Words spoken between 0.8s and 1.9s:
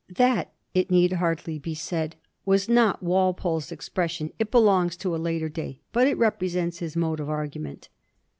need hardly be